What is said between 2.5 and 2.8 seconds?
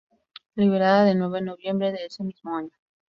año.